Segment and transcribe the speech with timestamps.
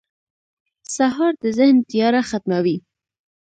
[0.95, 2.77] سهار د ذهن تیاره ختموي.